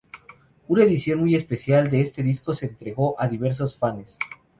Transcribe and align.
Una 0.67 0.83
edición 0.83 1.19
muy 1.19 1.35
especial 1.35 1.91
de 1.91 2.01
este 2.01 2.23
disco 2.23 2.55
se 2.55 2.65
entregó 2.65 3.15
a 3.21 3.27
diversos 3.27 3.77
fanes. 3.77 4.17